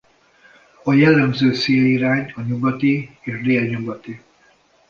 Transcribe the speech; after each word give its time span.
A 0.83 0.93
jellemző 0.93 1.53
szélirány 1.53 2.31
a 2.35 2.41
nyugati 2.41 3.17
és 3.21 3.41
délnyugati. 3.41 4.21